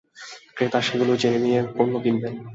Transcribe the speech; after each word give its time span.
ক্রেতা 0.57 0.79
সেগুলো 0.81 1.13
জেনে 1.15 1.39
নিয়ে 1.39 1.59
পণ্য 1.75 1.93
কিনবেন। 2.03 2.33